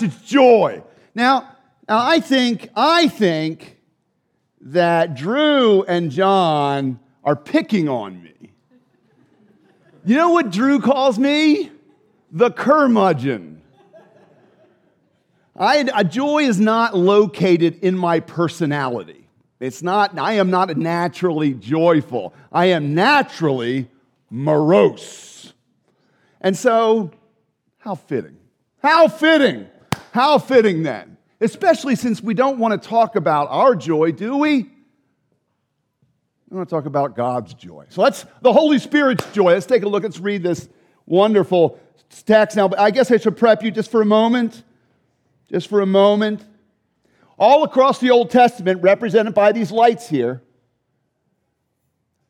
[0.00, 0.82] It's joy.
[1.14, 1.56] Now,
[1.88, 3.78] now I think, I think
[4.60, 8.52] that Drew and John are picking on me.
[10.04, 11.70] You know what Drew calls me?
[12.30, 13.60] The curmudgeon.
[15.56, 19.26] I, a joy is not located in my personality.
[19.58, 22.32] It's not, I am not naturally joyful.
[22.52, 23.90] I am naturally
[24.30, 25.52] morose.
[26.40, 27.10] And so,
[27.78, 28.36] how fitting.
[28.80, 29.66] How fitting.
[30.12, 31.16] How fitting then.
[31.40, 34.64] Especially since we don't want to talk about our joy, do we?
[36.50, 37.86] We want to talk about God's joy.
[37.90, 39.52] So let's, the Holy Spirit's joy.
[39.52, 40.02] Let's take a look.
[40.02, 40.68] Let's read this
[41.06, 41.78] wonderful
[42.26, 42.68] text now.
[42.68, 44.62] But I guess I should prep you just for a moment.
[45.50, 46.44] Just for a moment.
[47.38, 50.42] All across the Old Testament, represented by these lights here,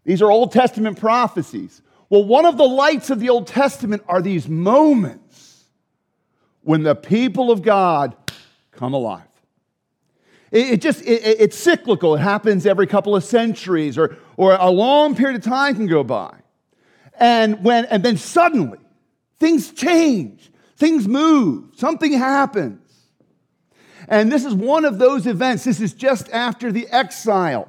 [0.05, 1.81] these are Old Testament prophecies.
[2.11, 5.28] Well, one of the lights of the Old Testament are these moments
[6.63, 8.17] when the people of God
[8.73, 9.23] come alive.
[10.51, 12.15] It, it just, it, it's cyclical.
[12.15, 16.03] It happens every couple of centuries or, or a long period of time can go
[16.03, 16.35] by.
[17.19, 18.79] And, when, and then suddenly,
[19.39, 22.81] things change, things move, something happens.
[24.09, 25.65] And this is one of those events.
[25.65, 27.69] This is just after the exile.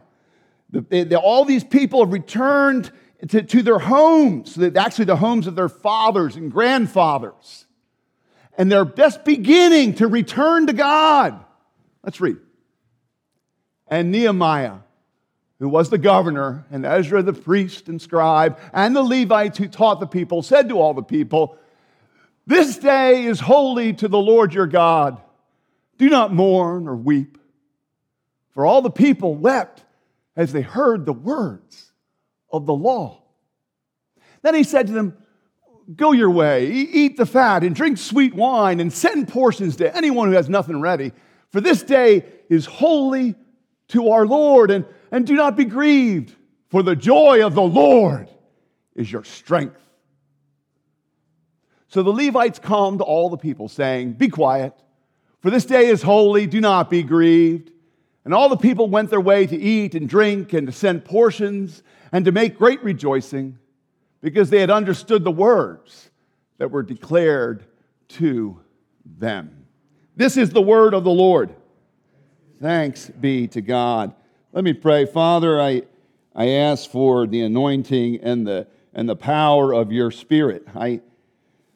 [0.70, 2.92] The, the, all these people have returned
[3.28, 7.66] to, to their homes, actually, the homes of their fathers and grandfathers.
[8.60, 11.44] And they're just beginning to return to God.
[12.04, 12.38] Let's read.
[13.88, 14.80] And Nehemiah,
[15.60, 20.02] who was the governor, and Ezra the priest and scribe, and the Levites who taught
[20.02, 21.58] the people, said to all the people,
[22.46, 25.22] This day is holy to the Lord your God.
[25.98, 27.38] Do not mourn or weep.
[28.50, 29.86] For all the people wept
[30.36, 31.94] as they heard the words
[32.52, 33.24] of the law.
[34.42, 35.18] Then he said to them,
[35.96, 40.30] Go your way, eat the fat, and drink sweet wine, and send portions to anyone
[40.30, 41.12] who has nothing ready.
[41.52, 43.36] For this day is holy
[43.90, 46.36] to our Lord, and, and do not be grieved,
[46.70, 48.30] for the joy of the Lord
[48.96, 49.82] is your strength.
[51.88, 54.74] So the Levites calmed all the people, saying, Be quiet,
[55.42, 57.72] for this day is holy, do not be grieved.
[58.26, 61.82] And all the people went their way to eat and drink and to send portions
[62.12, 63.58] and to make great rejoicing
[64.22, 66.10] because they had understood the words
[66.58, 67.66] that were declared
[68.10, 68.60] to
[69.06, 69.66] them.
[70.16, 71.56] This is the word of the Lord.
[72.62, 74.14] Thanks be to God.
[74.52, 75.06] Let me pray.
[75.06, 75.84] Father, I,
[76.36, 80.68] I ask for the anointing and the, and the power of your spirit.
[80.76, 81.02] I,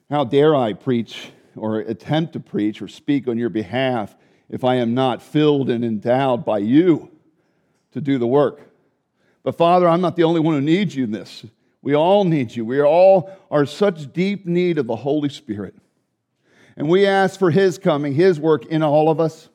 [0.09, 4.15] how dare I preach or attempt to preach or speak on your behalf
[4.49, 7.11] if I am not filled and endowed by you
[7.93, 8.61] to do the work?
[9.43, 11.45] But Father, I'm not the only one who needs you in this.
[11.83, 12.65] We all need you.
[12.65, 15.75] We all are such deep need of the Holy Spirit.
[16.77, 19.49] And we ask for his coming, his work in all of us.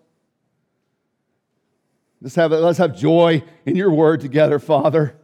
[2.21, 5.17] Let's have, let's have joy in your word together, Father.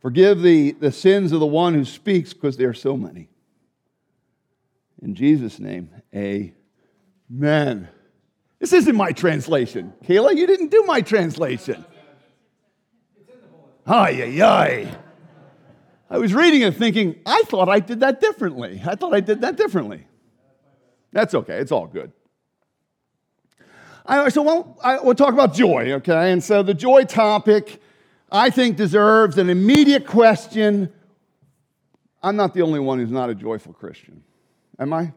[0.00, 3.28] Forgive the, the sins of the one who speaks because there are so many.
[5.02, 7.88] In Jesus' name, amen.
[8.60, 9.92] This isn't my translation.
[10.04, 11.84] Kayla, you didn't do my translation.
[13.84, 15.01] Ay, ay, ay.
[16.12, 18.82] I was reading it thinking, I thought I did that differently.
[18.86, 20.06] I thought I did that differently.
[21.10, 22.12] That's okay, it's all good.
[24.04, 26.30] I, so we'll, I, we'll talk about joy, okay?
[26.32, 27.80] And so the joy topic,
[28.30, 30.92] I think, deserves an immediate question.
[32.22, 34.22] I'm not the only one who's not a joyful Christian,
[34.78, 35.14] am I?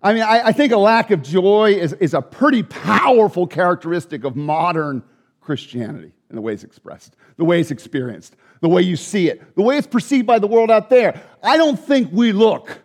[0.00, 4.22] I mean, I, I think a lack of joy is, is a pretty powerful characteristic
[4.22, 5.02] of modern
[5.40, 9.54] Christianity in the way it's expressed, the way it's experienced, the way you see it,
[9.54, 11.22] the way it's perceived by the world out there.
[11.42, 12.82] I don't think we look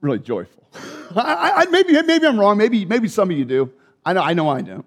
[0.00, 0.68] really joyful.
[1.16, 2.58] I, I, maybe, maybe I'm wrong.
[2.58, 3.72] Maybe, maybe some of you do.
[4.04, 4.84] I know I, know I don't.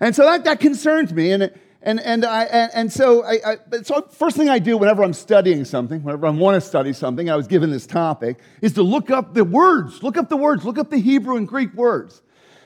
[0.00, 1.32] And so that, that concerns me.
[1.32, 1.50] And,
[1.82, 5.12] and, and, I, and, and so, I, I, so first thing I do whenever I'm
[5.12, 8.82] studying something, whenever I want to study something, I was given this topic, is to
[8.82, 10.02] look up the words.
[10.02, 10.64] Look up the words.
[10.64, 12.22] Look up the Hebrew and Greek words.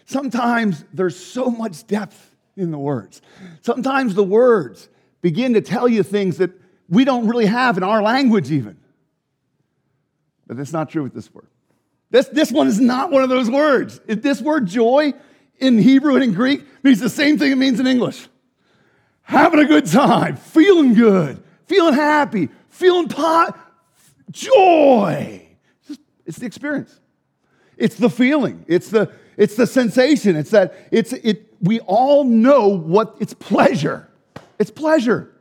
[0.06, 3.22] Sometimes there's so much depth in the words.
[3.62, 4.88] Sometimes the words
[5.22, 6.50] begin to tell you things that
[6.88, 8.76] we don't really have in our language, even.
[10.46, 11.46] But that's not true with this word.
[12.10, 14.00] This, this one is not one of those words.
[14.06, 15.12] This word joy
[15.58, 18.28] in Hebrew and in Greek means the same thing it means in English.
[19.22, 23.56] Having a good time, feeling good, feeling happy, feeling pot,
[24.32, 25.46] joy.
[26.26, 26.98] It's the experience.
[27.76, 28.64] It's the feeling.
[28.66, 30.34] It's the, it's the sensation.
[30.34, 34.08] It's that it's it we all know what it's pleasure.
[34.58, 35.34] It's pleasure.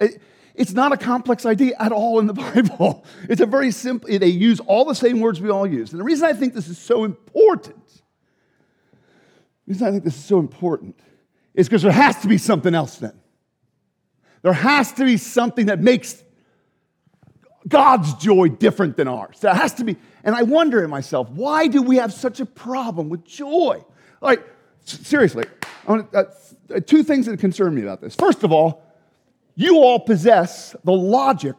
[0.00, 0.20] It,
[0.54, 3.04] it's not a complex idea at all in the Bible.
[3.28, 5.92] It's a very simple, they use all the same words we all use.
[5.92, 7.86] And the reason I think this is so important,
[9.66, 10.98] the reason I think this is so important
[11.54, 13.14] is because there has to be something else then.
[14.42, 16.22] There has to be something that makes
[17.68, 19.38] God's joy different than ours.
[19.40, 19.96] There has to be.
[20.24, 23.84] And I wonder to myself, why do we have such a problem with joy?
[24.20, 24.44] Like,
[24.84, 25.44] seriously,
[25.86, 26.24] uh,
[26.86, 28.14] two things that concern me about this.
[28.14, 28.82] First of all,
[29.54, 31.56] you all possess the logic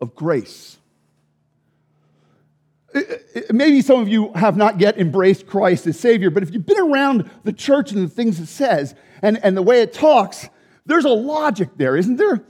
[0.00, 0.78] of grace.
[3.50, 6.78] Maybe some of you have not yet embraced Christ as Savior, but if you've been
[6.80, 10.48] around the church and the things it says and, and the way it talks,
[10.86, 12.44] there's a logic there, isn't there?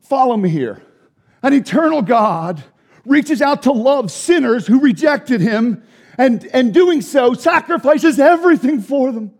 [0.00, 0.82] Follow me here.
[1.42, 2.62] An eternal God
[3.04, 5.82] reaches out to love sinners who rejected him,
[6.16, 9.32] and, and doing so, sacrifices everything for them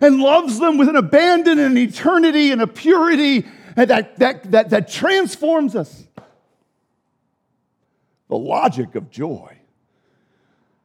[0.00, 3.46] and loves them with an abandon and an eternity and a purity
[3.76, 6.06] that, that, that, that transforms us.
[8.28, 9.58] The logic of joy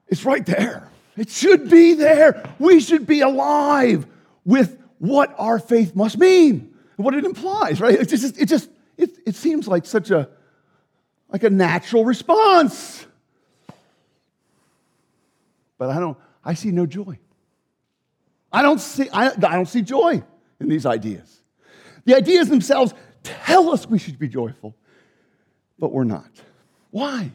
[0.10, 0.90] is right there.
[1.16, 2.48] It should be there.
[2.60, 4.06] We should be alive
[4.46, 7.96] with what our faith must mean, and what it implies, right?
[7.96, 10.30] It just, it just, it, it seems like such a,
[11.32, 13.07] like a natural response.
[15.78, 17.20] But I don't, I see no joy.
[18.52, 20.24] I don't see, I, I don't see joy
[20.60, 21.42] in these ideas.
[22.06, 22.94] The ideas themselves
[23.24, 24.76] tell us we should be joyful,
[25.78, 26.30] but we're not.
[26.92, 27.32] Why?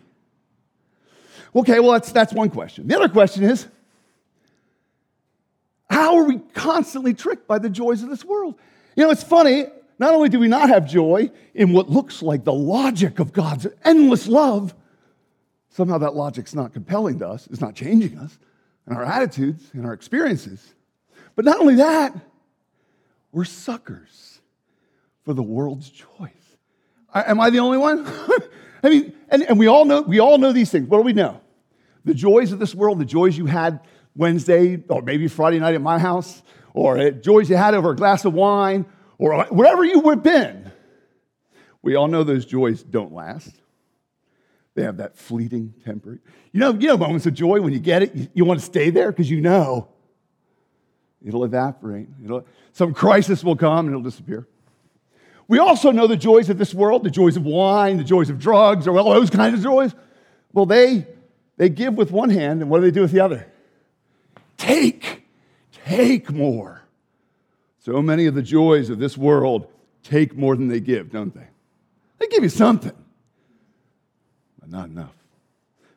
[1.55, 2.89] Okay, well, that's, that's one question.
[2.89, 3.69] The other question is
[5.91, 8.55] how are we constantly tricked by the joys of this world?
[8.97, 9.67] You know, it's funny.
[9.99, 13.67] Not only do we not have joy in what looks like the logic of God's
[13.85, 14.75] endless love,
[15.73, 18.39] somehow that logic's not compelling to us, it's not changing us,
[18.87, 20.75] and our attitudes and our experiences.
[21.35, 22.15] But not only that,
[23.33, 24.41] we're suckers
[25.25, 26.31] for the world's joys.
[27.13, 28.07] I, am I the only one?
[28.83, 30.89] I mean, and, and we all know we all know these things.
[30.89, 31.41] What do we know?
[32.05, 33.81] The joys of this world, the joys you had
[34.17, 36.43] Wednesday or maybe Friday night at my house,
[36.75, 38.85] or joys you had over a glass of wine,
[39.19, 40.71] or wherever you have been.
[41.81, 43.62] We all know those joys don't last.
[44.75, 46.21] They have that fleeting temper.
[46.53, 48.67] You know, you know moments of joy when you get it, you, you want to
[48.67, 49.89] stay there because you know
[51.25, 52.09] it'll evaporate.
[52.25, 54.47] It'll, some crisis will come and it'll disappear.
[55.49, 58.39] We also know the joys of this world, the joys of wine, the joys of
[58.39, 59.95] drugs, or all those kinds of joys.
[60.53, 61.07] Well, they,
[61.59, 63.47] they give with one hand, and what do they do with the other?
[64.57, 65.25] Take,
[65.85, 66.83] take more.
[67.81, 69.67] So many of the joys of this world
[70.03, 71.49] take more than they give, don't they?
[72.19, 72.93] They give you something,
[74.62, 75.12] but not enough.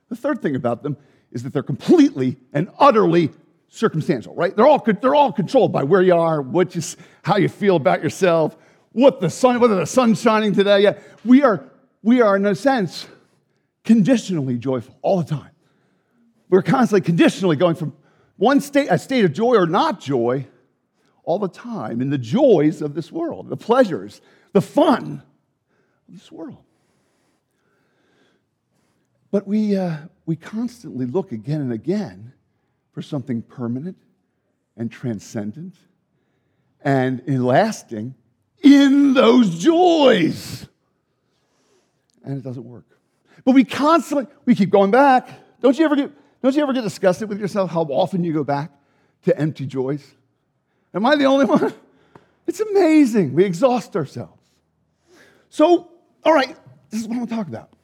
[0.09, 0.97] The third thing about them
[1.31, 3.29] is that they're completely and utterly
[3.69, 4.55] circumstantial, right?
[4.55, 6.81] They're all, they're all controlled by where you are, what you,
[7.23, 8.57] how you feel about yourself,
[8.91, 10.81] what the sun, whether the sun's shining today.
[10.81, 11.63] Yeah, we are,
[12.01, 13.07] we are, in a sense,
[13.83, 15.51] conditionally joyful all the time.
[16.49, 17.93] We're constantly conditionally going from
[18.37, 20.47] one state, a state of joy or not joy,
[21.23, 24.21] all the time in the joys of this world, the pleasures,
[24.53, 25.21] the fun
[26.07, 26.64] of this world.
[29.35, 32.31] But we, uh, we constantly look again and again
[32.93, 33.97] for something permanent
[34.77, 35.75] and transcendent
[36.79, 38.15] and lasting
[38.63, 40.65] in those joys.
[42.23, 42.85] And it doesn't work.
[43.43, 45.27] But we constantly, we keep going back.
[45.59, 46.11] Don't you ever get,
[46.41, 48.71] don't you ever get disgusted with yourself how often you go back
[49.23, 50.13] to empty joys?
[50.93, 51.73] Am I the only one?
[52.47, 53.33] It's amazing.
[53.33, 54.49] We exhaust ourselves.
[55.49, 55.91] So,
[56.23, 56.55] all right,
[56.89, 57.74] this is what I'm gonna talk about.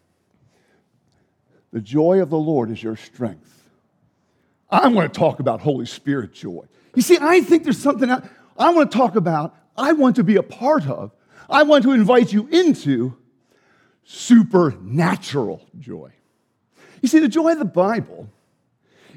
[1.72, 3.70] The joy of the Lord is your strength.
[4.70, 6.66] I want to talk about Holy Spirit joy.
[6.96, 10.36] You see, I think there's something I want to talk about, I want to be
[10.36, 11.12] a part of,
[11.50, 13.18] I want to invite you into
[14.04, 16.12] supernatural joy.
[17.02, 18.30] You see, the joy of the Bible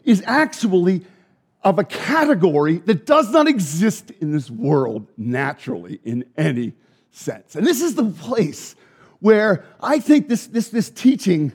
[0.04, 1.04] is actually
[1.62, 6.74] of a category that does not exist in this world naturally in any
[7.10, 7.56] sense.
[7.56, 8.76] And this is the place
[9.20, 11.52] where I think this, this, this teaching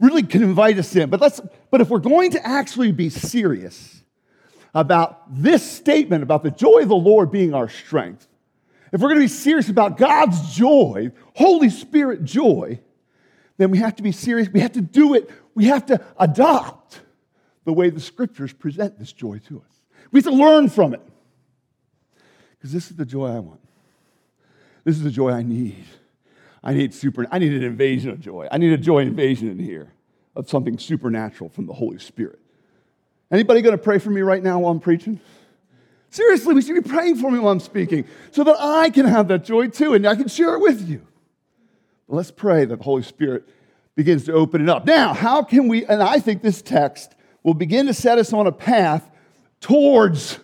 [0.00, 1.10] really can invite us in.
[1.10, 1.40] But, let's,
[1.70, 4.02] but if we're going to actually be serious
[4.74, 8.26] about this statement about the joy of the Lord being our strength,
[8.92, 12.80] if we're going to be serious about God's joy, Holy Spirit joy,
[13.56, 14.48] then we have to be serious.
[14.48, 15.30] We have to do it.
[15.54, 17.00] We have to adopt
[17.64, 19.80] the way the scriptures present this joy to us.
[20.10, 21.02] We have to learn from it.
[22.58, 23.60] Because this is the joy I want.
[24.84, 25.84] This is the joy I need.
[26.62, 28.48] I need super, I need an invasion of joy.
[28.50, 29.92] I need a joy invasion in here
[30.36, 32.38] of something supernatural from the Holy Spirit.
[33.30, 35.20] Anybody going to pray for me right now while I'm preaching?
[36.10, 39.28] Seriously, we should be praying for me while I'm speaking so that I can have
[39.28, 41.06] that joy too and I can share it with you.
[42.08, 43.48] But let's pray that the Holy Spirit
[43.94, 44.84] begins to open it up.
[44.84, 48.46] Now, how can we, and I think this text will begin to set us on
[48.46, 49.08] a path
[49.60, 50.40] towards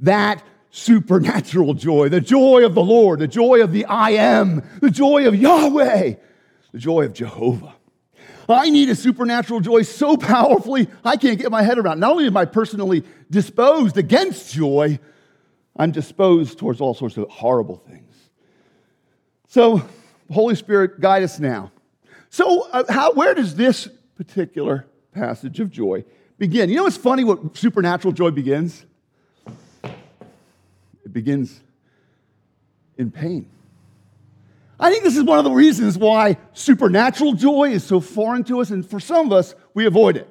[0.00, 4.90] that supernatural joy, the joy of the Lord, the joy of the I am, the
[4.90, 6.14] joy of Yahweh,
[6.72, 7.74] the joy of Jehovah.
[8.48, 12.00] I need a supernatural joy so powerfully, I can't get my head around.
[12.00, 14.98] Not only am I personally disposed against joy,
[15.76, 18.14] I'm disposed towards all sorts of horrible things.
[19.48, 19.82] So,
[20.30, 21.72] Holy Spirit, guide us now.
[22.28, 26.04] So, uh, how, where does this particular passage of joy
[26.38, 26.70] begin?
[26.70, 28.84] You know it's funny what supernatural joy begins?
[31.10, 31.60] It begins
[32.96, 33.48] in pain.
[34.78, 38.60] I think this is one of the reasons why supernatural joy is so foreign to
[38.60, 40.28] us, and for some of us, we avoid it.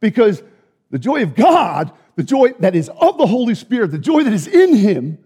[0.00, 0.42] Because
[0.90, 4.34] the joy of God, the joy that is of the Holy Spirit, the joy that
[4.34, 5.16] is in Him,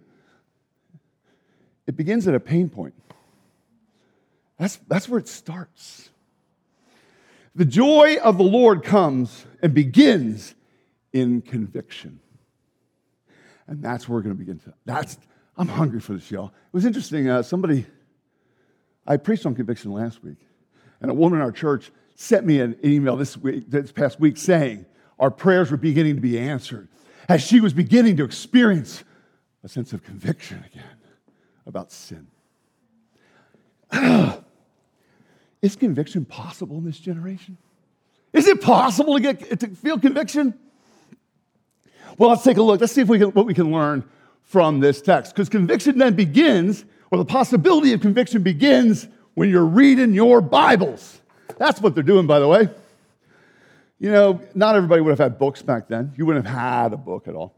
[1.89, 2.95] it begins at a pain point.
[4.57, 6.11] That's, that's where it starts.
[7.57, 10.55] The joy of the Lord comes and begins
[11.13, 12.21] in conviction.
[13.73, 14.75] And that's where we're going to begin to.
[14.85, 15.17] That's,
[15.57, 16.49] I'm hungry for this, y'all.
[16.49, 17.31] It was interesting.
[17.31, 17.87] Uh, somebody,
[19.07, 20.37] I preached on conviction last week,
[21.00, 24.37] and a woman in our church sent me an email this week, this past week,
[24.37, 24.85] saying
[25.19, 26.87] our prayers were beginning to be answered
[27.31, 29.05] as she was beginning to experience
[29.64, 30.85] a sense of conviction again
[31.64, 32.26] about sin.
[35.62, 37.57] Is conviction possible in this generation?
[38.35, 40.59] Is it possible to get to feel conviction?
[42.19, 42.81] Well, let's take a look.
[42.81, 44.04] Let's see if we can, what we can learn
[44.42, 45.35] from this text.
[45.35, 51.21] Because conviction then begins, or the possibility of conviction begins when you're reading your Bibles.
[51.59, 52.69] That's what they're doing, by the way.
[53.99, 56.12] You know, not everybody would have had books back then.
[56.16, 57.54] You wouldn't have had a book at all.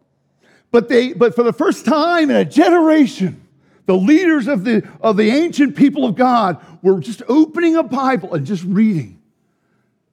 [0.70, 3.40] But, they, but for the first time in a generation,
[3.86, 8.34] the leaders of the, of the ancient people of God were just opening a Bible
[8.34, 9.20] and just reading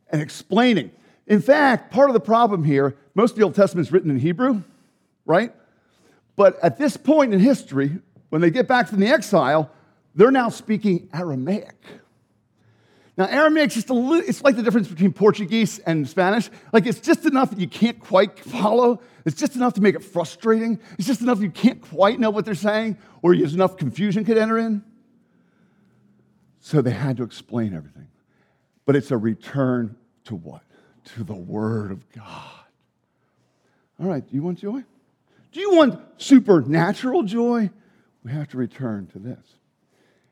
[0.10, 0.92] and explaining.
[1.28, 4.20] In fact, part of the problem here, most of the Old Testament is written in
[4.20, 4.64] Hebrew,
[5.26, 5.54] right?
[6.36, 8.00] But at this point in history,
[8.30, 9.70] when they get back from the exile,
[10.16, 11.76] they're now speaking Aramaic.
[13.18, 16.50] Now, Aramaic just a little, it's like the difference between Portuguese and Spanish.
[16.72, 19.02] Like, it's just enough that you can't quite follow.
[19.26, 20.80] It's just enough to make it frustrating.
[20.98, 24.38] It's just enough you can't quite know what they're saying, or there's enough confusion could
[24.38, 24.84] enter in.
[26.62, 28.08] So they had to explain everything.
[28.86, 30.64] But it's a return to what?
[31.16, 32.61] To the Word of God.
[34.02, 34.84] All right, do you want joy?
[35.52, 37.70] Do you want supernatural joy?
[38.24, 39.46] We have to return to this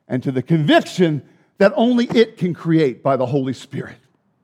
[0.07, 1.21] and to the conviction
[1.59, 3.97] that only it can create by the Holy Spirit.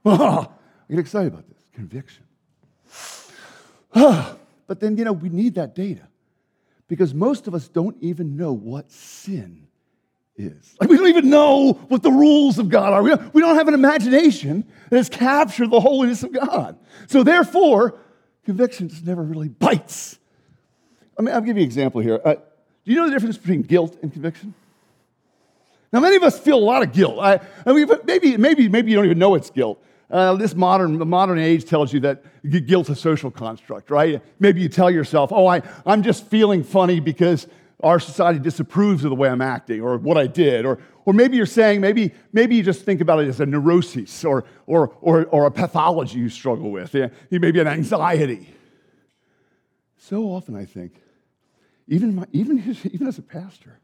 [0.06, 0.52] Oh,
[0.90, 2.24] I get excited about this conviction.
[4.68, 6.08] but then, you know, we need that data
[6.88, 9.66] because most of us don't even know what sin
[10.36, 10.76] is.
[10.80, 13.02] Like, we don't even know what the rules of God are.
[13.02, 16.78] We don't, we don't have an imagination that has captured the holiness of God.
[17.08, 17.98] So, therefore,
[18.46, 20.18] conviction just never really bites.
[21.18, 22.22] I mean, I'll give you an example here.
[22.24, 24.54] Uh, do you know the difference between guilt and conviction?
[25.92, 27.20] Now, many of us feel a lot of guilt.
[27.20, 29.82] I, I mean, maybe, maybe, maybe you don't even know it's guilt.
[30.12, 32.24] Uh, this modern, modern age tells you that
[32.68, 34.22] guilt's a social construct, right?
[34.40, 37.48] Maybe you tell yourself, oh, I, I'm just feeling funny because
[37.82, 40.66] our society disapproves of the way I'm acting or what I did.
[40.66, 44.26] Or, or maybe you're saying, maybe, maybe you just think about it as a neurosis
[44.26, 48.50] or, or, or, or a pathology you struggle with, yeah, maybe an anxiety.
[49.98, 50.94] So often, I think,
[51.88, 52.58] even, my, even,
[52.92, 53.80] even as a pastor,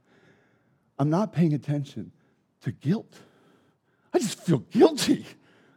[0.98, 2.12] I'm not paying attention
[2.62, 3.20] to guilt.
[4.14, 5.26] I just feel guilty.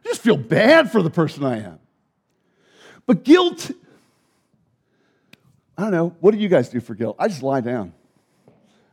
[0.03, 1.79] I just feel bad for the person I am.
[3.05, 3.71] But guilt,
[5.77, 7.15] I don't know, what do you guys do for guilt?
[7.19, 7.93] I just lie down.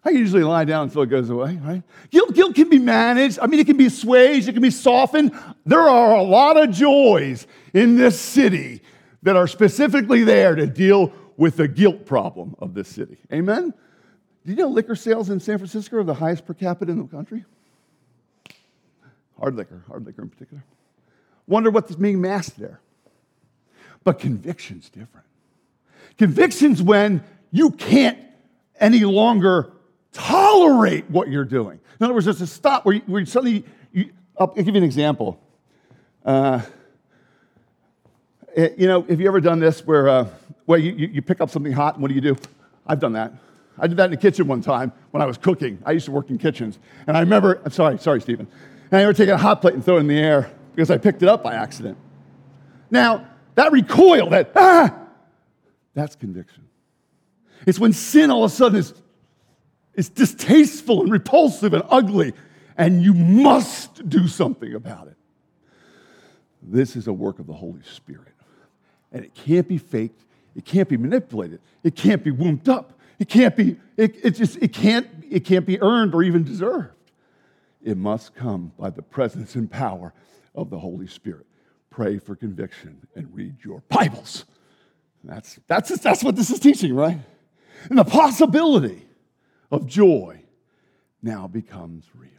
[0.04, 1.82] I usually lie down until it goes away, right?
[2.10, 3.38] Guilt, guilt can be managed.
[3.40, 5.32] I mean, it can be assuaged, it can be softened.
[5.64, 8.82] There are a lot of joys in this city
[9.22, 13.18] that are specifically there to deal with the guilt problem of this city.
[13.32, 13.72] Amen?
[14.44, 17.06] Do you know liquor sales in San Francisco are the highest per capita in the
[17.06, 17.44] country?
[19.38, 20.64] Hard liquor, hard liquor in particular.
[21.46, 22.80] Wonder what's being masked there.
[24.02, 25.26] But conviction's different.
[26.18, 28.18] Conviction's when you can't
[28.80, 29.72] any longer
[30.12, 31.80] tolerate what you're doing.
[31.98, 34.82] In other words, there's a stop where you, where suddenly, you, I'll give you an
[34.82, 35.40] example.
[36.24, 36.62] Uh,
[38.56, 40.28] eh, you know, have you ever done this where, uh,
[40.66, 42.36] where you, you pick up something hot and what do you do?
[42.86, 43.32] I've done that.
[43.78, 45.78] I did that in the kitchen one time when I was cooking.
[45.84, 46.78] I used to work in kitchens.
[47.06, 48.46] And I remember, I'm sorry, sorry, Stephen.
[48.46, 50.98] And I remember taking a hot plate and throwing it in the air because I
[50.98, 51.96] picked it up by accident.
[52.90, 54.94] Now, that recoil, that, ah,
[55.94, 56.68] that's conviction.
[57.66, 58.92] It's when sin all of a sudden is,
[59.94, 62.32] is distasteful and repulsive and ugly,
[62.76, 65.16] and you must do something about it.
[66.62, 68.32] This is a work of the Holy Spirit.
[69.12, 73.28] And it can't be faked, it can't be manipulated, it can't be wombed up, it
[73.28, 76.94] can't be, it, it just, it can't, it can't be earned or even deserved.
[77.82, 80.14] It must come by the presence and power
[80.54, 81.46] of the Holy Spirit.
[81.90, 84.44] Pray for conviction and read your Bibles.
[85.24, 87.18] That's, that's, that's what this is teaching, right?
[87.88, 89.04] And the possibility
[89.72, 90.44] of joy
[91.22, 92.30] now becomes real.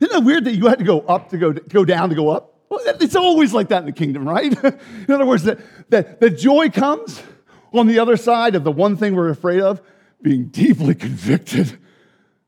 [0.00, 2.30] Isn't that weird that you had to go up to go, go down to go
[2.30, 2.54] up?
[2.68, 4.52] Well, it's always like that in the kingdom, right?
[4.64, 5.58] in other words, that,
[5.90, 7.22] that, that joy comes
[7.72, 9.82] on the other side of the one thing we're afraid of
[10.22, 11.78] being deeply convicted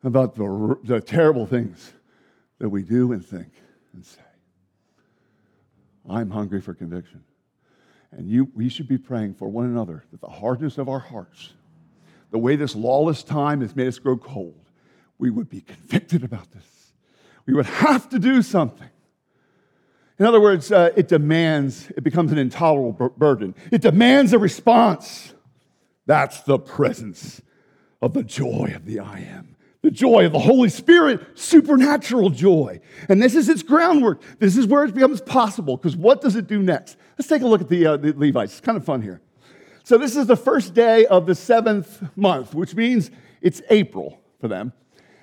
[0.04, 1.92] about the, the terrible things
[2.59, 3.49] that we do and think
[3.92, 4.20] and say.
[6.09, 7.25] I'm hungry for conviction.
[8.12, 11.52] And you, we should be praying for one another that the hardness of our hearts,
[12.30, 14.70] the way this lawless time has made us grow cold,
[15.18, 16.92] we would be convicted about this.
[17.46, 18.88] We would have to do something.
[20.18, 23.54] In other words, uh, it demands, it becomes an intolerable burden.
[23.72, 25.32] It demands a response.
[26.06, 27.40] That's the presence
[28.02, 29.56] of the joy of the I am.
[29.82, 32.80] The joy of the Holy Spirit, supernatural joy.
[33.08, 34.20] And this is its groundwork.
[34.38, 35.78] This is where it becomes possible.
[35.78, 36.99] Because what does it do next?
[37.16, 38.52] Let's take a look at the, uh, the Levites.
[38.52, 39.22] It's kind of fun here.
[39.90, 43.11] So, this is the first day of the seventh month, which means
[43.42, 44.73] it's April for them.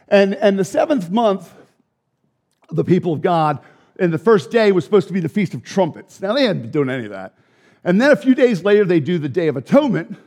[0.09, 1.53] And, and the seventh month,
[2.69, 3.59] the people of God
[3.97, 6.21] and the first day was supposed to be the Feast of Trumpets.
[6.21, 7.35] Now, they hadn't been doing any of that.
[7.85, 10.17] And then a few days later, they do the Day of Atonement.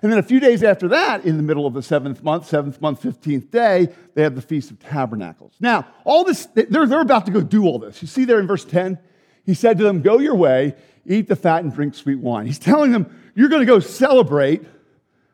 [0.00, 2.80] And then a few days after that, in the middle of the seventh month, seventh
[2.80, 5.52] month, 15th day, they have the Feast of Tabernacles.
[5.60, 8.00] Now, all this, they're, they're about to go do all this.
[8.00, 8.98] You see there in verse 10,
[9.44, 10.74] he said to them, Go your way,
[11.10, 12.46] eat the fat, and drink sweet wine.
[12.46, 14.62] He's telling them, You're going to go celebrate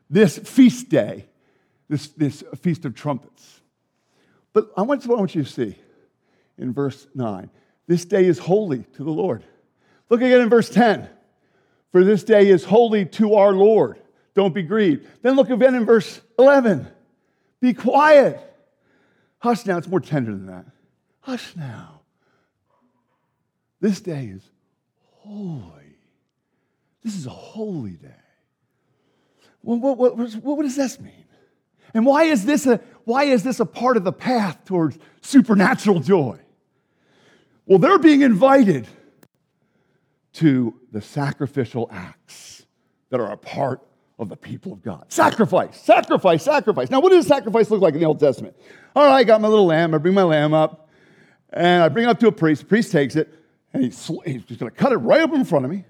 [0.09, 1.27] this feast day,
[1.89, 3.61] this, this Feast of Trumpets.
[4.53, 5.77] But I want, I want you to see
[6.59, 7.51] in verse 9
[7.87, 9.45] this day is holy to the Lord.
[10.11, 11.09] Look again in verse 10.
[11.93, 14.01] For this day is holy to our Lord.
[14.35, 15.07] Don't be grieved.
[15.23, 16.87] Then look again in verse 11.
[17.61, 18.41] Be quiet.
[19.39, 19.79] Hush now.
[19.79, 20.67] It's more tender than that.
[21.21, 22.01] Hush now.
[23.81, 24.43] This day is
[25.27, 25.97] holy.
[27.03, 28.09] This is a holy day.
[29.61, 31.25] What, what, what, what does this mean?
[31.95, 36.01] And why is this a, why is this a part of the path towards supernatural
[36.01, 36.39] joy?
[37.67, 38.87] Well, they're being invited
[40.35, 42.67] to the sacrificial acts
[43.11, 43.81] that are a part
[44.19, 45.07] of the people of God.
[45.09, 46.91] Sacrifice, sacrifice, sacrifice.
[46.91, 48.57] Now, what does sacrifice look like in the Old Testament?
[48.95, 49.95] All right, I got my little lamb.
[49.95, 50.89] I bring my lamb up,
[51.53, 52.63] and I bring it up to a priest.
[52.63, 53.33] The priest takes it,
[53.77, 55.85] and he's, he's just going to cut it right up in front of me.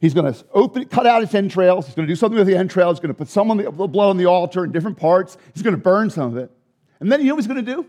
[0.00, 1.86] He's going to open cut out its entrails.
[1.86, 2.96] He's going to do something with the entrails.
[2.96, 5.38] He's going to put some of the blood on the altar in different parts.
[5.54, 6.50] He's going to burn some of it.
[7.00, 7.86] And then you know what he's going to do?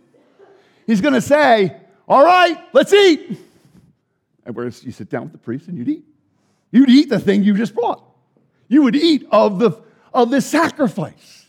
[0.88, 1.76] He's going to say,
[2.08, 3.38] all right, let's eat.
[4.46, 6.06] And whereas you sit down with the priest and you'd eat.
[6.72, 8.04] You'd eat the thing you just brought.
[8.68, 9.72] You would eat of the
[10.14, 11.46] of this sacrifice.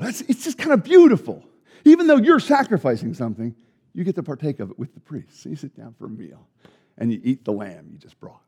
[0.00, 1.44] That's, it's just kind of beautiful.
[1.84, 3.54] Even though you're sacrificing something,
[3.96, 5.42] you get to partake of it with the priest.
[5.42, 6.46] So you sit down for a meal
[6.98, 8.42] and you eat the lamb you just brought.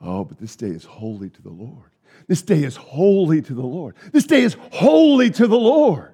[0.00, 1.90] Oh, but this day is holy to the Lord.
[2.28, 3.96] This day is holy to the Lord.
[4.12, 6.12] This day is holy to the Lord.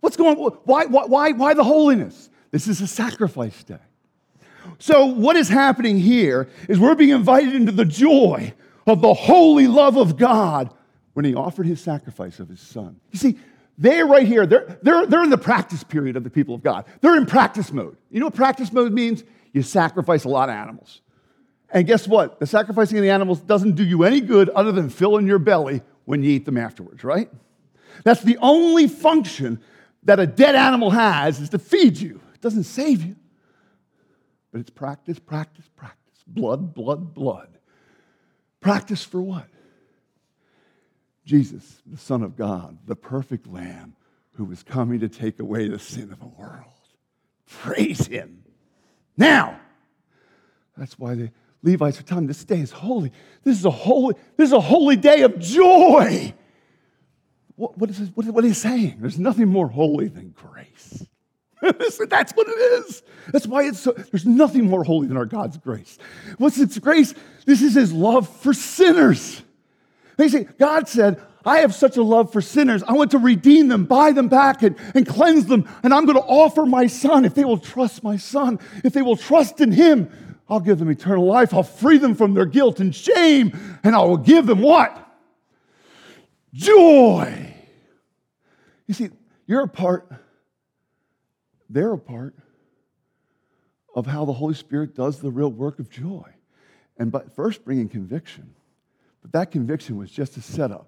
[0.00, 0.50] What's going on?
[0.64, 2.28] Why, why, why the holiness?
[2.50, 3.78] This is a sacrifice day.
[4.78, 8.52] So, what is happening here is we're being invited into the joy
[8.86, 10.72] of the holy love of God
[11.14, 13.00] when He offered His sacrifice of His Son.
[13.10, 13.38] You see,
[13.76, 14.46] they're right here.
[14.46, 16.84] They're, they're, they're in the practice period of the people of God.
[17.00, 17.96] They're in practice mode.
[18.10, 19.24] You know what practice mode means?
[19.52, 21.00] You sacrifice a lot of animals.
[21.70, 22.38] And guess what?
[22.38, 25.40] The sacrificing of the animals doesn't do you any good other than fill in your
[25.40, 27.28] belly when you eat them afterwards, right?
[28.04, 29.60] That's the only function
[30.04, 32.20] that a dead animal has is to feed you.
[32.34, 33.16] It doesn't save you.
[34.52, 36.22] But it's practice, practice, practice.
[36.26, 37.58] Blood, blood, blood.
[38.60, 39.48] Practice for what?
[41.24, 43.94] Jesus, the Son of God, the perfect Lamb
[44.32, 46.64] who was coming to take away the sin of the world.
[47.46, 48.42] Praise Him.
[49.16, 49.60] Now,
[50.76, 51.30] that's why the
[51.62, 53.10] Levites are telling this day is holy.
[53.42, 56.34] This is a holy, this is a holy day of joy.
[57.56, 58.96] What, what, is this, what, what are you saying?
[59.00, 61.06] There's nothing more holy than grace.
[61.62, 63.02] That's what it is.
[63.32, 65.98] That's why it's so, there's nothing more holy than our God's grace.
[66.36, 67.14] What's its grace?
[67.46, 69.42] This is his love for sinners.
[70.16, 72.82] They say, God said, I have such a love for sinners.
[72.82, 75.68] I want to redeem them, buy them back, and, and cleanse them.
[75.82, 79.02] And I'm going to offer my son if they will trust my son, if they
[79.02, 80.10] will trust in him.
[80.48, 81.52] I'll give them eternal life.
[81.52, 83.58] I'll free them from their guilt and shame.
[83.82, 85.00] And I will give them what?
[86.52, 87.54] Joy.
[88.86, 89.10] You see,
[89.46, 90.10] you're a part,
[91.68, 92.34] they're a part
[93.94, 96.28] of how the Holy Spirit does the real work of joy.
[96.98, 98.54] And but first bringing conviction.
[99.24, 100.86] But that conviction was just a setup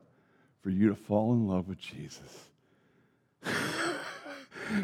[0.60, 2.20] for you to fall in love with Jesus.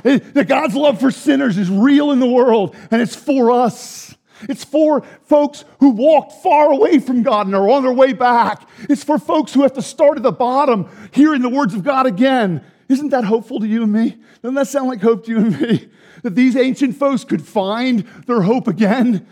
[0.02, 4.14] that God's love for sinners is real in the world, and it's for us.
[4.48, 8.66] It's for folks who walked far away from God and are on their way back.
[8.88, 12.06] It's for folks who have to start at the bottom, hearing the words of God
[12.06, 12.64] again.
[12.88, 14.16] Isn't that hopeful to you and me?
[14.42, 15.88] Doesn't that sound like hope to you and me?
[16.22, 19.26] That these ancient folks could find their hope again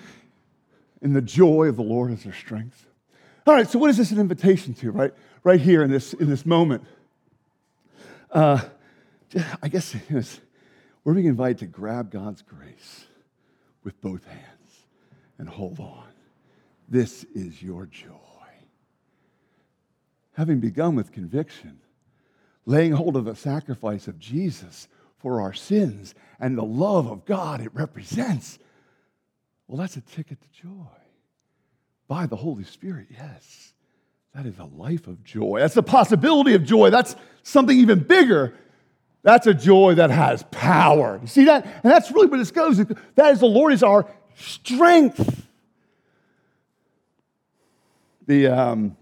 [1.01, 2.90] in the joy of the Lord as their strength.
[3.47, 5.15] All right, so what is this an invitation to, right?
[5.43, 6.85] Right here in this, in this moment.
[8.31, 8.61] Uh,
[9.63, 9.97] I guess
[11.05, 13.07] we're being invited to grab God's grace
[13.83, 14.87] with both hands
[15.39, 16.09] and hold on.
[16.89, 18.15] This is your joy.
[20.33, 21.81] Having begun with conviction,
[22.67, 24.87] laying hold of the sacrifice of Jesus
[25.19, 28.59] for our sins and the love of God it represents,
[29.67, 31.00] well, that's a ticket to joy.
[32.11, 33.73] By the Holy Spirit, yes.
[34.35, 35.61] That is a life of joy.
[35.61, 36.91] That's a possibility of joy.
[36.91, 38.53] That's something even bigger.
[39.23, 41.21] That's a joy that has power.
[41.23, 41.65] You see that?
[41.65, 42.79] And that's really where this goes.
[43.15, 45.47] That is the Lord is our strength.
[48.27, 48.97] The, um,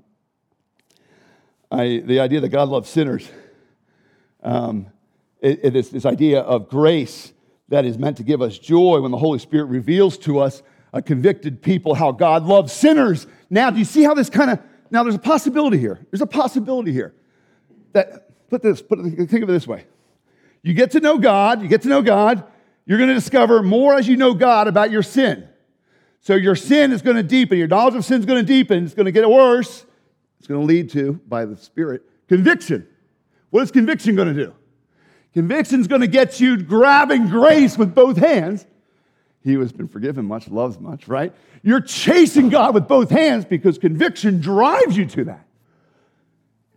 [1.71, 3.27] I, the idea that God loves sinners,
[4.43, 4.89] um,
[5.41, 7.33] it, it is this idea of grace
[7.71, 10.63] that is meant to give us joy when the Holy Spirit reveals to us,
[10.93, 13.27] a convicted people, how God loves sinners.
[13.51, 16.05] Now, do you see how this kind of, now there's a possibility here.
[16.11, 17.15] There's a possibility here.
[17.93, 19.87] That, put this, put, think of it this way.
[20.63, 22.45] You get to know God, you get to know God,
[22.87, 25.49] you're going to discover more as you know God about your sin.
[26.21, 28.85] So your sin is going to deepen, your knowledge of sin is going to deepen,
[28.85, 29.85] it's going to get worse.
[30.39, 32.87] It's going to lead to, by the Spirit, conviction.
[33.51, 34.55] What is conviction going to do?
[35.35, 38.67] Conviction is going to get you grabbing grace with both hands.
[39.43, 41.33] He who has been forgiven much loves much, right?
[41.63, 45.47] You're chasing God with both hands because conviction drives you to that.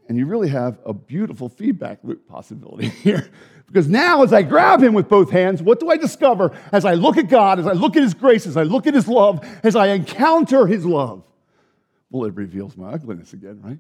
[0.07, 3.29] And you really have a beautiful feedback loop possibility here.
[3.65, 6.95] Because now, as I grab him with both hands, what do I discover as I
[6.95, 9.47] look at God, as I look at his grace, as I look at his love,
[9.63, 11.23] as I encounter his love?
[12.09, 13.79] Well, it reveals my ugliness again, right?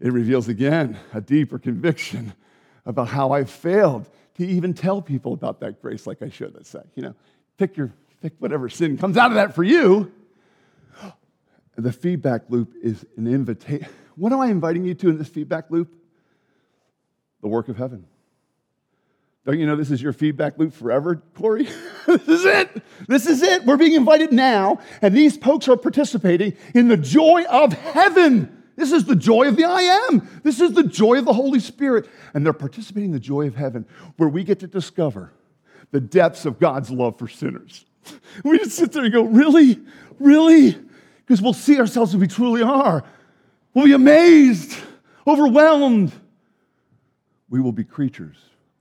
[0.00, 2.32] It reveals again a deeper conviction
[2.84, 6.70] about how I failed to even tell people about that grace like I should, let's
[6.70, 6.82] say.
[6.96, 7.14] You know,
[7.56, 7.92] pick your
[8.38, 10.12] whatever sin comes out of that for you.
[11.76, 13.86] The feedback loop is an invitation.
[14.16, 15.94] What am I inviting you to in this feedback loop?
[17.40, 18.04] The work of heaven.
[19.46, 21.68] Don't you know this is your feedback loop forever, Corey?
[22.06, 22.82] this is it.
[23.06, 23.64] This is it.
[23.64, 28.62] We're being invited now, and these folks are participating in the joy of heaven.
[28.74, 30.28] This is the joy of the I am.
[30.42, 32.08] This is the joy of the Holy Spirit.
[32.34, 35.32] And they're participating in the joy of heaven, where we get to discover
[35.92, 37.86] the depths of God's love for sinners.
[38.44, 39.78] We just sit there and go, Really?
[40.18, 40.76] Really?
[41.18, 43.04] Because we'll see ourselves as we truly are.
[43.74, 44.76] We'll be amazed,
[45.26, 46.12] overwhelmed.
[47.50, 48.36] We will be creatures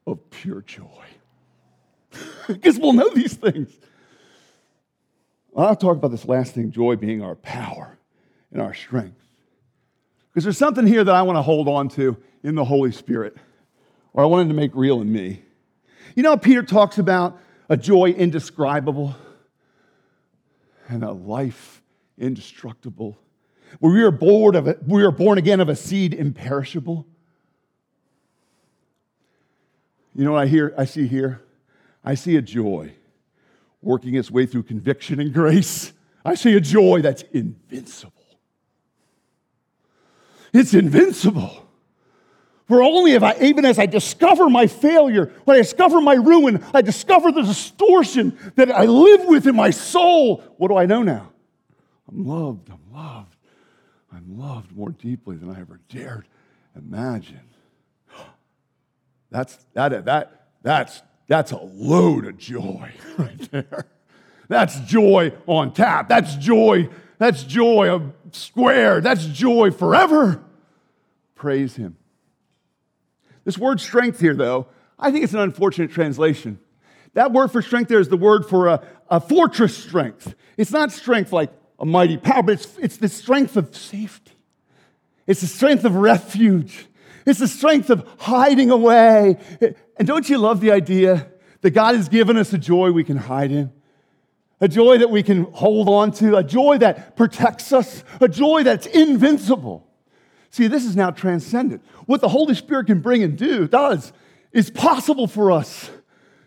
[0.06, 1.06] of pure joy.
[2.48, 3.70] because we'll know these things.
[5.56, 7.98] I'll talk about this last thing joy being our power
[8.52, 9.20] and our strength.
[10.30, 13.36] Because there's something here that I want to hold on to in the Holy Spirit,
[14.14, 15.42] or I wanted to make real in me.
[16.16, 19.16] You know, Peter talks about a joy indescribable
[20.88, 21.82] and a life
[22.18, 23.18] indestructible.
[23.80, 27.06] Where we are born of it, we are born again of a seed imperishable.
[30.16, 31.42] You know what I hear I see here?
[32.04, 32.94] I see a joy
[33.82, 35.94] working its way through conviction and grace.
[36.24, 38.14] I see a joy that's invincible.
[40.54, 41.67] It's invincible.
[42.68, 46.64] For only if I, even as I discover my failure, when I discover my ruin,
[46.74, 51.02] I discover the distortion that I live with in my soul, what do I know
[51.02, 51.32] now?
[52.10, 53.36] I'm loved, I'm loved,
[54.12, 56.28] I'm loved more deeply than I ever dared
[56.78, 57.42] imagine.
[59.30, 63.86] That's, that, that, that's, that's a load of joy right there.
[64.48, 66.08] That's joy on tap.
[66.08, 66.88] That's joy.
[67.18, 68.00] That's joy
[68.32, 69.04] squared.
[69.04, 70.42] That's joy forever.
[71.36, 71.98] Praise Him.
[73.48, 74.68] This word strength here, though,
[75.00, 76.60] I think it's an unfortunate translation.
[77.14, 80.36] That word for strength there is the word for a, a fortress strength.
[80.58, 84.34] It's not strength like a mighty power, but it's, it's the strength of safety.
[85.28, 86.88] It's the strength of refuge.
[87.26, 89.38] It's the strength of hiding away.
[89.96, 91.30] And don't you love the idea
[91.62, 93.72] that God has given us a joy we can hide in?
[94.60, 98.64] a joy that we can hold on to, a joy that protects us, a joy
[98.64, 99.87] that's invincible.
[100.50, 101.84] See, this is now transcendent.
[102.06, 104.12] What the Holy Spirit can bring and do does
[104.52, 105.90] is possible for us.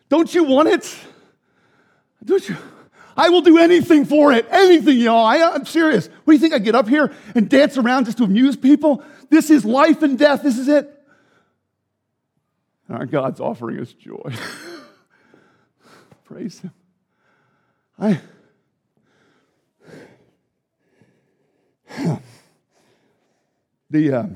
[0.09, 0.97] Don't you want it?
[2.25, 2.57] Don't you?
[3.17, 4.47] I will do anything for it.
[4.51, 5.27] Anything, y'all.
[5.27, 6.07] I, am serious.
[6.07, 6.55] What do you think?
[6.55, 9.03] I get up here and dance around just to amuse people?
[9.29, 10.43] This is life and death.
[10.43, 10.91] This is it.
[12.89, 14.33] our God's offering us joy.
[16.25, 16.73] Praise Him.
[17.99, 18.21] I.
[23.90, 24.26] The, uh,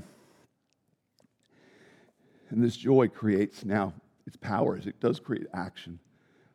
[2.51, 3.95] and this joy creates now
[4.27, 4.87] its powers.
[4.87, 6.01] It does create action.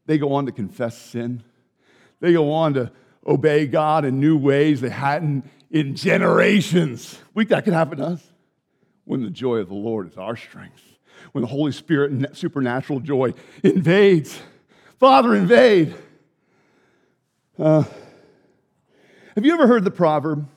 [0.06, 1.44] They go on to confess sin.
[2.20, 2.92] They go on to
[3.26, 7.18] obey God in new ways they hadn't in generations.
[7.34, 8.24] We, that could happen to us
[9.06, 10.82] when the joy of the Lord is our strength,
[11.32, 13.34] when the Holy Spirit and supernatural joy
[13.64, 14.42] invades.
[15.00, 15.96] Father, invade.
[17.58, 17.84] Uh,
[19.36, 20.48] have you ever heard the proverb?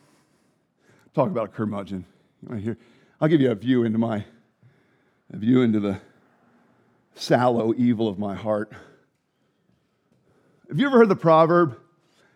[1.15, 2.05] Talk about a curmudgeon.
[2.45, 2.77] Right here.
[3.21, 4.25] I'll give you a view into my
[5.33, 6.01] a view into the
[7.15, 8.73] sallow evil of my heart.
[10.69, 11.79] Have you ever heard the proverb?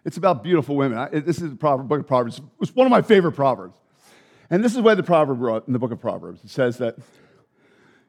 [0.04, 0.96] It's about beautiful women.
[0.96, 2.40] I, this is the proverb, book of Proverbs.
[2.60, 3.76] It's one of my favorite proverbs.
[4.48, 6.44] And this is why the proverb wrote in the book of Proverbs.
[6.44, 6.96] It says that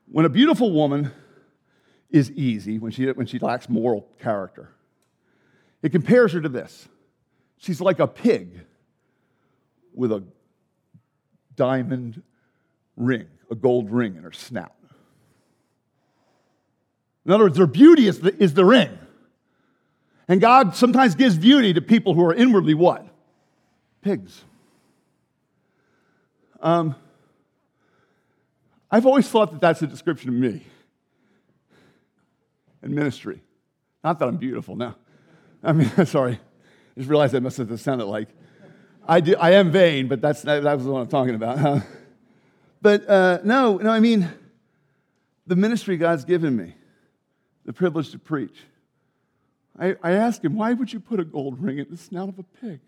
[0.09, 1.11] when a beautiful woman
[2.11, 4.69] is easy, when she, when she lacks moral character,
[5.81, 6.87] it compares her to this.
[7.57, 8.65] She's like a pig
[9.95, 10.23] with a
[11.57, 12.23] diamond
[12.95, 14.73] ring, a gold ring in her snout.
[17.25, 18.97] In other words, their beauty is the, is the ring.
[20.29, 23.05] And God sometimes gives beauty to people who are inwardly what?
[24.01, 24.43] Pigs.
[26.61, 26.95] Um,
[28.89, 30.65] I've always thought that that's a description of me
[32.81, 33.41] and ministry.
[34.03, 34.95] Not that I'm beautiful now.
[35.61, 36.33] I mean, sorry.
[36.33, 38.29] I just realized that must have sounded like
[39.07, 41.59] I, do, I am vain, but that's, that, that was what I'm talking about.
[41.59, 41.79] Huh?
[42.81, 44.29] But uh, no, no, I mean,
[45.45, 46.75] the ministry God's given me,
[47.65, 48.57] the privilege to preach.
[49.79, 52.39] I, I asked him, why would you put a gold ring in the snout of
[52.39, 52.79] a pig?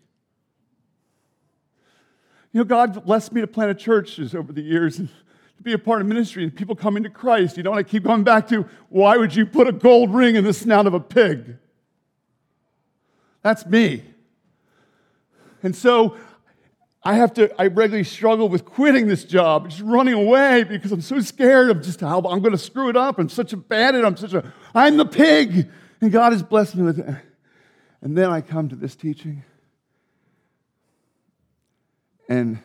[2.52, 5.72] You know, God blessed me to plant a churches over the years and to be
[5.72, 7.56] a part of ministry and people coming to Christ.
[7.56, 10.34] You know, and I keep going back to, why would you put a gold ring
[10.34, 11.56] in the snout of a pig?
[13.42, 14.02] That's me.
[15.62, 16.16] And so
[17.02, 21.00] I have to, I regularly struggle with quitting this job, just running away because I'm
[21.00, 23.18] so scared of just how I'm going to screw it up.
[23.18, 24.04] I'm such a bad at.
[24.04, 25.70] I'm such a, I'm the pig.
[26.00, 27.14] And God has blessed me with it.
[28.02, 29.44] And then I come to this teaching.
[32.28, 32.58] And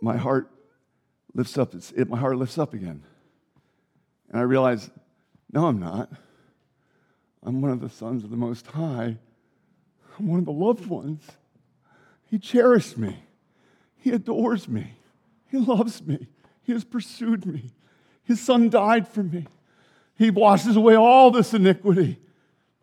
[0.00, 0.50] my heart
[1.34, 1.74] lifts up.
[1.74, 3.02] It's, It, my heart lifts up again.
[4.30, 4.90] And I realize,
[5.52, 6.10] no, I'm not.
[7.42, 9.16] I'm one of the sons of the Most High.
[10.20, 11.22] I'm one of the loved ones.
[12.26, 13.24] He cherished me.
[13.96, 14.92] He adores me.
[15.50, 16.26] He loves me.
[16.62, 17.70] He has pursued me.
[18.24, 19.46] His son died for me.
[20.16, 22.18] He washes away all this iniquity.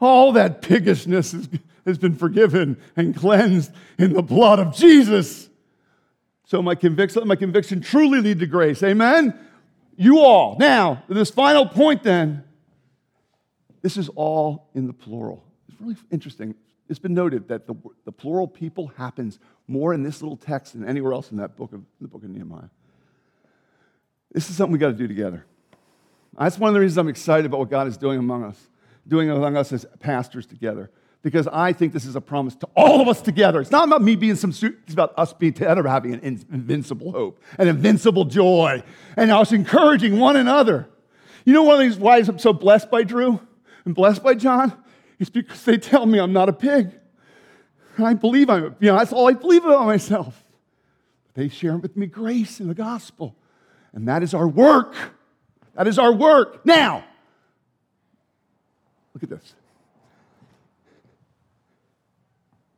[0.02, 1.48] All that piggishness has,
[1.86, 5.48] has been forgiven and cleansed in the blood of Jesus.
[6.46, 8.82] So my conviction, my conviction truly lead to grace.
[8.82, 9.40] Amen?
[9.96, 10.58] You all.
[10.58, 12.44] Now, this final point then,
[13.84, 15.44] this is all in the plural.
[15.70, 16.56] It's really interesting
[16.90, 20.88] it's been noted that the, the plural people happens more in this little text than
[20.88, 22.70] anywhere else in that book of the book of Nehemiah.
[24.32, 25.46] This is something we got to do together.
[26.38, 28.68] That's one of the reasons I'm excited about what God is doing among us,
[29.08, 30.92] doing among us as pastors together.
[31.24, 33.60] Because I think this is a promise to all of us together.
[33.60, 37.12] It's not about me being some, suit, it's about us being together, having an invincible
[37.12, 38.84] hope, an invincible joy,
[39.18, 40.88] and us encouraging one another.
[41.44, 43.40] You know, one of these why I'm so blessed by Drew
[43.84, 44.72] and blessed by John?
[45.20, 46.92] It's because they tell me I'm not a pig.
[47.98, 50.44] I believe I'm, you know, that's all I believe about myself.
[51.34, 53.36] They share with me grace in the gospel.
[53.94, 54.96] And that is our work.
[55.76, 56.66] That is our work.
[56.66, 57.04] Now,
[59.14, 59.54] look at this.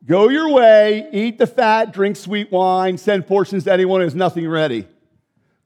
[0.06, 4.14] Go your way, eat the fat, drink sweet wine, send portions to anyone who has
[4.14, 4.88] nothing ready.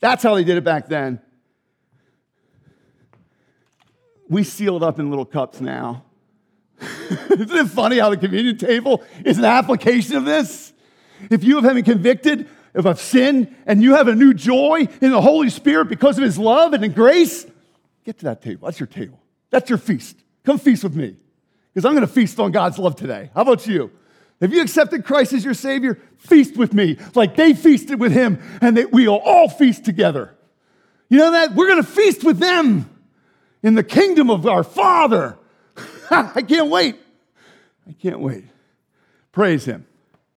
[0.01, 1.21] That's how they did it back then.
[4.29, 6.05] We seal it up in little cups now.
[7.31, 10.73] Isn't it funny how the communion table is an application of this?
[11.31, 15.21] If you have been convicted of sin and you have a new joy in the
[15.21, 17.47] Holy Spirit because of His love and in grace,
[18.05, 18.67] get to that table.
[18.67, 19.21] That's your table.
[19.51, 20.17] That's your feast.
[20.45, 21.17] Come feast with me
[21.73, 23.31] because I'm going to feast on God's love today.
[23.35, 23.91] How about you?
[24.41, 28.41] Have you accepted Christ as your Savior, feast with me like they feasted with Him
[28.61, 30.35] and that we'll all feast together.
[31.09, 31.55] You know that?
[31.55, 32.91] We're going to feast with them
[33.63, 35.39] in the kingdom of our Father.
[36.11, 36.97] I can't wait.
[37.89, 38.45] I can't wait.
[39.33, 39.87] Praise Him.